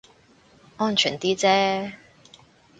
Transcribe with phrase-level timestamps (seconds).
[0.77, 1.91] 安全啲啫